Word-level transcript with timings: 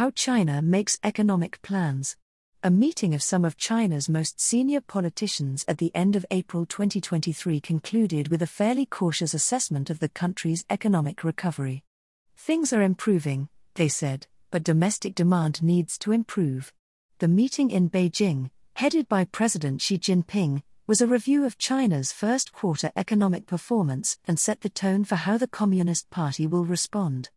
How 0.00 0.10
China 0.12 0.62
Makes 0.62 0.98
Economic 1.04 1.60
Plans. 1.60 2.16
A 2.62 2.70
meeting 2.70 3.12
of 3.12 3.22
some 3.22 3.44
of 3.44 3.58
China's 3.58 4.08
most 4.08 4.40
senior 4.40 4.80
politicians 4.80 5.62
at 5.68 5.76
the 5.76 5.94
end 5.94 6.16
of 6.16 6.24
April 6.30 6.64
2023 6.64 7.60
concluded 7.60 8.28
with 8.28 8.40
a 8.40 8.46
fairly 8.46 8.86
cautious 8.86 9.34
assessment 9.34 9.90
of 9.90 9.98
the 9.98 10.08
country's 10.08 10.64
economic 10.70 11.22
recovery. 11.22 11.84
Things 12.34 12.72
are 12.72 12.80
improving, 12.80 13.50
they 13.74 13.88
said, 13.88 14.26
but 14.50 14.64
domestic 14.64 15.14
demand 15.14 15.62
needs 15.62 15.98
to 15.98 16.12
improve. 16.12 16.72
The 17.18 17.28
meeting 17.28 17.70
in 17.70 17.90
Beijing, 17.90 18.48
headed 18.76 19.06
by 19.06 19.26
President 19.26 19.82
Xi 19.82 19.98
Jinping, 19.98 20.62
was 20.86 21.02
a 21.02 21.06
review 21.06 21.44
of 21.44 21.58
China's 21.58 22.10
first 22.10 22.54
quarter 22.54 22.90
economic 22.96 23.46
performance 23.46 24.18
and 24.26 24.38
set 24.38 24.62
the 24.62 24.70
tone 24.70 25.04
for 25.04 25.16
how 25.16 25.36
the 25.36 25.46
Communist 25.46 26.08
Party 26.08 26.46
will 26.46 26.64
respond. 26.64 27.28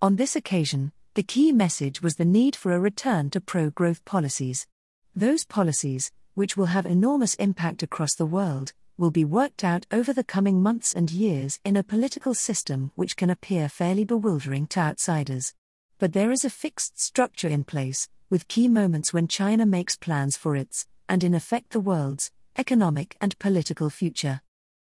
On 0.00 0.16
this 0.16 0.34
occasion, 0.34 0.92
the 1.16 1.22
key 1.22 1.50
message 1.50 2.02
was 2.02 2.16
the 2.16 2.26
need 2.26 2.54
for 2.54 2.72
a 2.72 2.78
return 2.78 3.30
to 3.30 3.40
pro 3.40 3.70
growth 3.70 4.04
policies. 4.04 4.66
Those 5.14 5.46
policies, 5.46 6.12
which 6.34 6.58
will 6.58 6.66
have 6.66 6.84
enormous 6.84 7.34
impact 7.36 7.82
across 7.82 8.14
the 8.14 8.26
world, 8.26 8.74
will 8.98 9.10
be 9.10 9.24
worked 9.24 9.64
out 9.64 9.86
over 9.90 10.12
the 10.12 10.22
coming 10.22 10.62
months 10.62 10.92
and 10.92 11.10
years 11.10 11.58
in 11.64 11.74
a 11.74 11.82
political 11.82 12.34
system 12.34 12.92
which 12.96 13.16
can 13.16 13.30
appear 13.30 13.66
fairly 13.66 14.04
bewildering 14.04 14.66
to 14.66 14.80
outsiders. 14.80 15.54
But 15.98 16.12
there 16.12 16.30
is 16.30 16.44
a 16.44 16.50
fixed 16.50 17.00
structure 17.00 17.48
in 17.48 17.64
place, 17.64 18.10
with 18.28 18.46
key 18.46 18.68
moments 18.68 19.14
when 19.14 19.26
China 19.26 19.64
makes 19.64 19.96
plans 19.96 20.36
for 20.36 20.54
its, 20.54 20.86
and 21.08 21.24
in 21.24 21.32
effect 21.32 21.70
the 21.70 21.80
world's, 21.80 22.30
economic 22.58 23.16
and 23.22 23.38
political 23.38 23.88
future. 23.88 24.42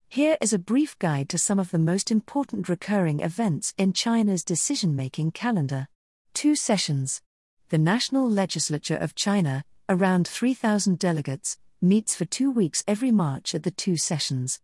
Here 0.09 0.37
is 0.41 0.53
a 0.53 0.61
brief 0.61 0.97
guide 1.01 1.29
to 1.31 1.39
some 1.39 1.59
of 1.59 1.73
the 1.73 1.79
most 1.81 2.13
important 2.13 2.69
recurring 2.69 3.19
events 3.19 3.75
in 3.77 3.93
China's 3.95 4.45
decision 4.45 4.95
making 4.95 5.33
calendar. 5.33 5.89
Two 6.35 6.55
sessions. 6.55 7.23
The 7.69 7.79
National 7.79 8.29
Legislature 8.29 8.97
of 8.97 9.15
China, 9.15 9.65
around 9.89 10.27
3,000 10.27 10.99
delegates, 10.99 11.59
meets 11.83 12.15
for 12.15 12.25
two 12.25 12.51
weeks 12.51 12.85
every 12.87 13.11
March 13.11 13.55
at 13.55 13.63
the 13.63 13.71
two 13.71 13.97
sessions. 13.97 14.61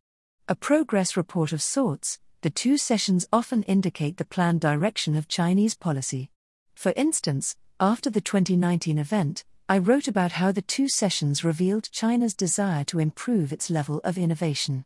A 0.48 0.54
progress 0.54 1.16
report 1.16 1.52
of 1.52 1.60
sorts, 1.60 2.18
the 2.42 2.50
two 2.50 2.78
sessions 2.78 3.26
often 3.32 3.62
indicate 3.64 4.16
the 4.16 4.24
planned 4.24 4.60
direction 4.60 5.16
of 5.16 5.28
Chinese 5.28 5.74
policy. 5.74 6.30
For 6.74 6.92
instance, 6.96 7.56
after 7.80 8.10
the 8.10 8.20
2019 8.20 8.98
event, 8.98 9.44
I 9.68 9.78
wrote 9.78 10.06
about 10.08 10.32
how 10.32 10.52
the 10.52 10.62
two 10.62 10.88
sessions 10.88 11.42
revealed 11.44 11.90
China's 11.90 12.34
desire 12.34 12.84
to 12.84 13.00
improve 13.00 13.52
its 13.52 13.70
level 13.70 14.00
of 14.04 14.16
innovation. 14.16 14.84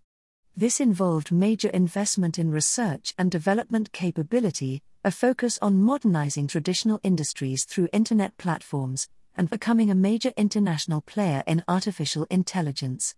This 0.57 0.81
involved 0.81 1.33
major 1.33 1.69
investment 1.69 2.39
in 2.39 2.51
research 2.51 3.15
and 3.17 3.31
development 3.31 3.93
capability, 3.93 4.83
a 5.05 5.11
focus 5.11 5.59
on 5.63 5.81
modernizing 5.81 6.49
traditional 6.49 7.01
industries 7.03 7.65
through 7.65 7.89
internet 7.93 8.37
platforms, 8.37 9.09
and 9.37 9.49
becoming 9.49 9.91
a 9.91 9.95
major 9.95 10.33
international 10.37 11.01
player 11.01 11.43
in 11.47 11.65
artificial 11.69 12.27
intelligence. 12.31 13.15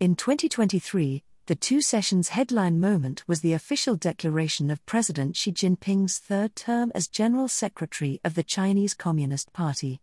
In 0.00 0.14
2023, 0.14 1.22
the 1.46 1.54
two 1.54 1.80
sessions' 1.80 2.30
headline 2.30 2.80
moment 2.80 3.24
was 3.26 3.40
the 3.40 3.52
official 3.52 3.94
declaration 3.94 4.70
of 4.70 4.84
President 4.86 5.36
Xi 5.36 5.52
Jinping's 5.52 6.18
third 6.18 6.56
term 6.56 6.90
as 6.94 7.08
General 7.08 7.48
Secretary 7.48 8.20
of 8.24 8.34
the 8.34 8.42
Chinese 8.42 8.94
Communist 8.94 9.52
Party. 9.52 10.00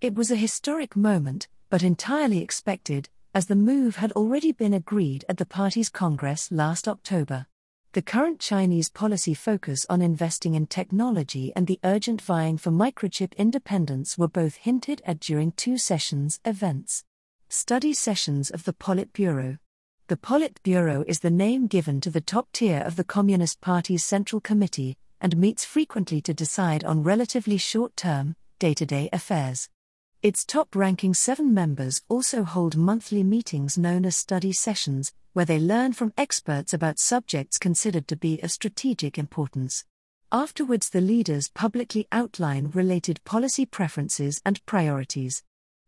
It 0.00 0.14
was 0.14 0.30
a 0.30 0.36
historic 0.36 0.94
moment, 0.94 1.48
but 1.70 1.82
entirely 1.82 2.42
expected, 2.42 3.08
as 3.34 3.46
the 3.46 3.56
move 3.56 3.96
had 3.96 4.12
already 4.12 4.52
been 4.52 4.72
agreed 4.72 5.24
at 5.28 5.38
the 5.38 5.46
party's 5.46 5.88
Congress 5.88 6.52
last 6.52 6.86
October. 6.86 7.46
The 7.92 8.02
current 8.02 8.40
Chinese 8.40 8.90
policy 8.90 9.34
focus 9.34 9.84
on 9.90 10.02
investing 10.02 10.54
in 10.54 10.66
technology 10.66 11.52
and 11.54 11.66
the 11.66 11.80
urgent 11.84 12.22
vying 12.22 12.58
for 12.58 12.70
microchip 12.70 13.36
independence 13.36 14.16
were 14.16 14.28
both 14.28 14.56
hinted 14.56 15.02
at 15.04 15.20
during 15.20 15.52
two 15.52 15.78
sessions 15.78 16.40
events. 16.44 17.04
Study 17.48 17.92
sessions 17.92 18.50
of 18.50 18.64
the 18.64 18.72
Politburo. 18.72 19.58
The 20.08 20.16
Politburo 20.16 21.04
is 21.06 21.20
the 21.20 21.30
name 21.30 21.66
given 21.66 22.00
to 22.02 22.10
the 22.10 22.20
top 22.20 22.48
tier 22.52 22.80
of 22.80 22.96
the 22.96 23.04
Communist 23.04 23.60
Party's 23.60 24.04
Central 24.04 24.40
Committee 24.40 24.96
and 25.20 25.36
meets 25.36 25.64
frequently 25.64 26.20
to 26.20 26.34
decide 26.34 26.84
on 26.84 27.02
relatively 27.02 27.56
short 27.56 27.96
term, 27.96 28.36
day 28.58 28.74
to 28.74 28.84
day 28.84 29.08
affairs. 29.12 29.68
Its 30.24 30.42
top 30.42 30.74
ranking 30.74 31.12
seven 31.12 31.52
members 31.52 32.00
also 32.08 32.44
hold 32.44 32.78
monthly 32.78 33.22
meetings 33.22 33.76
known 33.76 34.06
as 34.06 34.16
study 34.16 34.54
sessions, 34.54 35.12
where 35.34 35.44
they 35.44 35.58
learn 35.58 35.92
from 35.92 36.14
experts 36.16 36.72
about 36.72 36.98
subjects 36.98 37.58
considered 37.58 38.08
to 38.08 38.16
be 38.16 38.40
of 38.40 38.50
strategic 38.50 39.18
importance. 39.18 39.84
Afterwards, 40.32 40.88
the 40.88 41.02
leaders 41.02 41.50
publicly 41.50 42.08
outline 42.10 42.70
related 42.72 43.22
policy 43.24 43.66
preferences 43.66 44.40
and 44.46 44.64
priorities. 44.64 45.42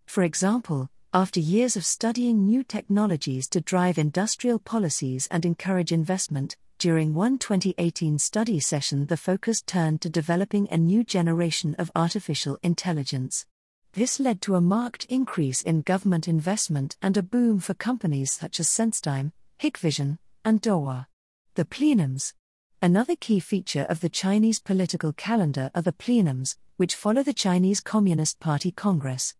For 0.04 0.22
example, 0.22 0.90
after 1.14 1.40
years 1.40 1.74
of 1.74 1.86
studying 1.86 2.44
new 2.44 2.62
technologies 2.62 3.48
to 3.48 3.62
drive 3.62 3.96
industrial 3.96 4.58
policies 4.58 5.26
and 5.30 5.46
encourage 5.46 5.92
investment, 5.92 6.58
during 6.78 7.14
one 7.14 7.38
2018 7.38 8.18
study 8.18 8.60
session, 8.60 9.06
the 9.06 9.16
focus 9.16 9.62
turned 9.62 10.02
to 10.02 10.10
developing 10.10 10.68
a 10.70 10.76
new 10.76 11.04
generation 11.04 11.74
of 11.78 11.90
artificial 11.96 12.58
intelligence. 12.62 13.46
This 13.96 14.20
led 14.20 14.42
to 14.42 14.56
a 14.56 14.60
marked 14.60 15.06
increase 15.06 15.62
in 15.62 15.80
government 15.80 16.28
investment 16.28 16.98
and 17.00 17.16
a 17.16 17.22
boom 17.22 17.60
for 17.60 17.72
companies 17.72 18.30
such 18.30 18.60
as 18.60 18.68
SenseTime, 18.68 19.32
Hikvision, 19.58 20.18
and 20.44 20.60
Dahua. 20.60 21.06
The 21.54 21.64
plenums. 21.64 22.34
Another 22.82 23.16
key 23.16 23.40
feature 23.40 23.86
of 23.88 24.00
the 24.00 24.10
Chinese 24.10 24.60
political 24.60 25.14
calendar 25.14 25.70
are 25.74 25.80
the 25.80 25.94
plenums, 25.94 26.56
which 26.76 26.94
follow 26.94 27.22
the 27.22 27.32
Chinese 27.32 27.80
Communist 27.80 28.38
Party 28.38 28.70
Congress. 28.70 29.34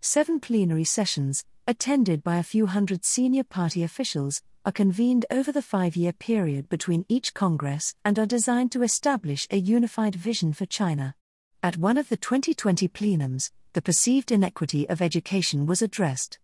Seven 0.00 0.40
plenary 0.40 0.82
sessions, 0.82 1.44
attended 1.68 2.24
by 2.24 2.38
a 2.38 2.42
few 2.42 2.66
hundred 2.66 3.04
senior 3.04 3.44
party 3.44 3.84
officials, 3.84 4.42
are 4.64 4.72
convened 4.72 5.24
over 5.30 5.52
the 5.52 5.62
five 5.62 5.94
year 5.94 6.12
period 6.12 6.68
between 6.68 7.06
each 7.08 7.32
Congress 7.32 7.94
and 8.04 8.18
are 8.18 8.26
designed 8.26 8.72
to 8.72 8.82
establish 8.82 9.46
a 9.52 9.56
unified 9.56 10.16
vision 10.16 10.52
for 10.52 10.66
China. 10.66 11.14
At 11.62 11.76
one 11.76 11.96
of 11.96 12.08
the 12.08 12.16
2020 12.16 12.88
plenums, 12.88 13.50
the 13.72 13.82
perceived 13.82 14.32
inequity 14.32 14.88
of 14.88 15.00
education 15.00 15.66
was 15.66 15.80
addressed. 15.82 16.38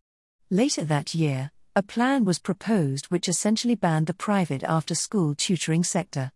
Later 0.51 0.85
that 0.85 1.15
year, 1.15 1.51
a 1.75 1.83
plan 1.83 2.25
was 2.25 2.39
proposed 2.39 3.07
which 3.07 3.29
essentially 3.29 3.75
banned 3.75 4.07
the 4.07 4.15
private 4.15 4.63
after 4.63 4.95
school 4.95 5.35
tutoring 5.35 5.85
sector. 5.85 6.31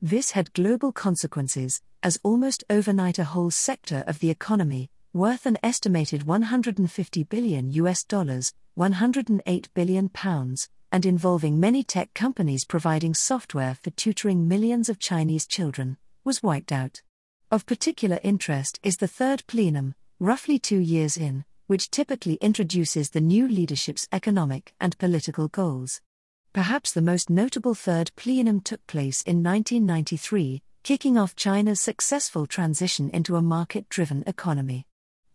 This 0.00 0.30
had 0.30 0.52
global 0.52 0.92
consequences, 0.92 1.82
as 2.02 2.20
almost 2.22 2.62
overnight 2.70 3.18
a 3.18 3.24
whole 3.24 3.50
sector 3.50 4.04
of 4.06 4.20
the 4.20 4.30
economy, 4.30 4.90
worth 5.12 5.44
an 5.44 5.58
estimated 5.62 6.22
150 6.22 7.24
billion 7.24 7.72
US 7.72 8.04
dollars, 8.04 8.54
108 8.76 9.68
billion 9.74 10.08
pounds, 10.08 10.68
and 10.92 11.04
involving 11.04 11.58
many 11.58 11.82
tech 11.82 12.14
companies 12.14 12.64
providing 12.64 13.12
software 13.12 13.74
for 13.74 13.90
tutoring 13.90 14.46
millions 14.46 14.88
of 14.88 15.00
Chinese 15.00 15.46
children, 15.46 15.96
was 16.22 16.42
wiped 16.42 16.70
out. 16.70 17.02
Of 17.50 17.66
particular 17.66 18.20
interest 18.22 18.78
is 18.82 18.98
the 18.98 19.08
third 19.08 19.42
plenum, 19.46 19.94
roughly 20.20 20.58
two 20.58 20.78
years 20.78 21.16
in, 21.16 21.44
which 21.68 21.90
typically 21.90 22.34
introduces 22.40 23.10
the 23.10 23.20
new 23.20 23.46
leadership's 23.46 24.08
economic 24.10 24.74
and 24.80 24.98
political 24.98 25.46
goals. 25.46 26.00
Perhaps 26.52 26.92
the 26.92 27.02
most 27.02 27.30
notable 27.30 27.74
third 27.74 28.10
plenum 28.16 28.60
took 28.60 28.84
place 28.88 29.22
in 29.22 29.44
1993, 29.44 30.60
kicking 30.82 31.16
off 31.16 31.36
China's 31.36 31.80
successful 31.80 32.46
transition 32.46 33.10
into 33.10 33.36
a 33.36 33.42
market 33.42 33.88
driven 33.88 34.24
economy. 34.26 34.86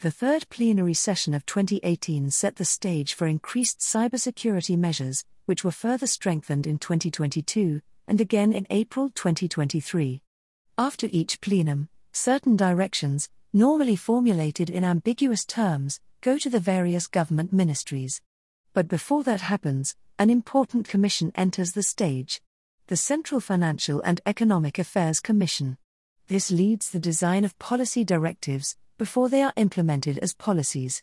The 0.01 0.11
third 0.11 0.49
plenary 0.49 0.95
session 0.95 1.33
of 1.33 1.45
2018 1.45 2.29
set 2.31 2.57
the 2.57 2.65
stage 2.65 3.13
for 3.13 3.25
increased 3.25 3.79
cybersecurity 3.79 4.77
measures, 4.77 5.23
which 5.45 5.63
were 5.63 5.71
further 5.71 6.07
strengthened 6.07 6.67
in 6.67 6.77
2022 6.77 7.79
and 8.05 8.19
again 8.19 8.51
in 8.51 8.67
April 8.69 9.09
2023. 9.09 10.21
After 10.77 11.07
each 11.09 11.39
plenum, 11.39 11.87
certain 12.11 12.57
directions, 12.57 13.29
normally 13.53 13.95
formulated 13.95 14.67
in 14.67 14.83
ambiguous 14.83 15.45
terms, 15.45 15.99
go 16.21 16.39
to 16.39 16.49
the 16.49 16.59
various 16.59 17.05
government 17.05 17.53
ministries. 17.53 18.19
But 18.73 18.87
before 18.87 19.23
that 19.23 19.41
happens, 19.41 19.95
an 20.17 20.31
important 20.31 20.87
commission 20.87 21.31
enters 21.35 21.73
the 21.73 21.83
stage 21.83 22.41
the 22.87 22.97
Central 22.97 23.39
Financial 23.39 24.01
and 24.01 24.19
Economic 24.25 24.77
Affairs 24.77 25.21
Commission. 25.21 25.77
This 26.27 26.51
leads 26.51 26.89
the 26.89 26.99
design 26.99 27.45
of 27.45 27.57
policy 27.57 28.03
directives 28.03 28.75
before 28.97 29.29
they 29.29 29.41
are 29.41 29.53
implemented 29.55 30.17
as 30.19 30.33
policies. 30.33 31.01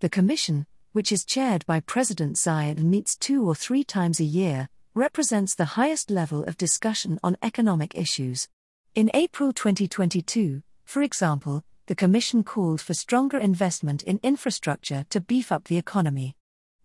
The 0.00 0.08
Commission, 0.08 0.66
which 0.92 1.12
is 1.12 1.26
chaired 1.26 1.66
by 1.66 1.80
President 1.80 2.36
Tsai 2.38 2.64
and 2.64 2.90
meets 2.90 3.14
two 3.14 3.46
or 3.46 3.54
three 3.54 3.84
times 3.84 4.20
a 4.20 4.24
year, 4.24 4.70
represents 4.94 5.54
the 5.54 5.76
highest 5.76 6.10
level 6.10 6.44
of 6.44 6.56
discussion 6.56 7.20
on 7.22 7.36
economic 7.42 7.94
issues. 7.94 8.48
In 8.94 9.10
April 9.12 9.52
2022, 9.52 10.62
for 10.86 11.02
example, 11.02 11.62
the 11.88 11.94
Commission 11.94 12.44
called 12.44 12.82
for 12.82 12.92
stronger 12.92 13.38
investment 13.38 14.02
in 14.02 14.20
infrastructure 14.22 15.06
to 15.08 15.22
beef 15.22 15.50
up 15.50 15.64
the 15.64 15.78
economy. 15.78 16.36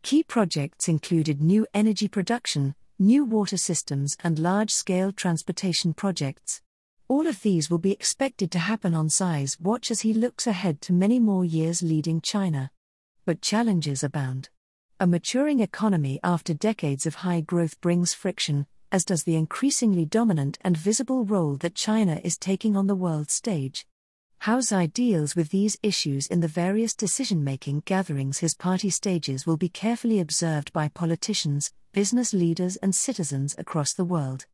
Key 0.01 0.23
projects 0.23 0.87
included 0.87 1.41
new 1.41 1.67
energy 1.73 2.07
production, 2.07 2.73
new 2.97 3.25
water 3.25 3.57
systems, 3.57 4.15
and 4.23 4.39
large 4.39 4.71
scale 4.71 5.11
transportation 5.11 5.93
projects. 5.93 6.61
All 7.09 7.27
of 7.27 7.41
these 7.41 7.69
will 7.69 7.79
be 7.79 7.91
expected 7.91 8.49
to 8.51 8.59
happen 8.59 8.93
on 8.93 9.09
Xi's 9.09 9.59
watch 9.59 9.91
as 9.91 10.01
he 10.01 10.13
looks 10.13 10.47
ahead 10.47 10.79
to 10.83 10.93
many 10.93 11.19
more 11.19 11.43
years 11.43 11.83
leading 11.83 12.21
China. 12.21 12.71
But 13.25 13.41
challenges 13.41 14.03
abound. 14.03 14.47
A 15.01 15.05
maturing 15.05 15.59
economy 15.59 16.21
after 16.23 16.53
decades 16.53 17.05
of 17.05 17.15
high 17.15 17.41
growth 17.41 17.81
brings 17.81 18.13
friction, 18.13 18.67
as 18.89 19.03
does 19.03 19.25
the 19.25 19.35
increasingly 19.35 20.05
dominant 20.05 20.59
and 20.61 20.77
visible 20.77 21.25
role 21.25 21.57
that 21.57 21.75
China 21.75 22.21
is 22.23 22.37
taking 22.37 22.77
on 22.77 22.87
the 22.87 22.95
world 22.95 23.29
stage. 23.29 23.85
How 24.43 24.59
Xi 24.59 24.87
deals 24.87 25.37
with 25.37 25.51
these 25.51 25.77
issues 25.81 26.27
in 26.27 26.41
the 26.41 26.49
various 26.49 26.93
decision 26.93 27.45
making 27.45 27.83
gatherings 27.85 28.39
his 28.39 28.53
party 28.53 28.89
stages 28.89 29.45
will 29.47 29.55
be 29.55 29.69
carefully 29.69 30.19
observed 30.19 30.73
by 30.73 30.89
politicians, 30.89 31.71
business 31.93 32.33
leaders, 32.33 32.75
and 32.75 32.93
citizens 32.93 33.55
across 33.57 33.93
the 33.93 34.03
world. 34.03 34.45